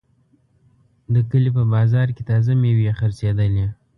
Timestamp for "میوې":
2.61-2.91